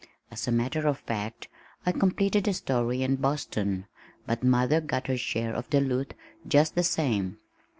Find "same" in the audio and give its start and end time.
6.81-7.37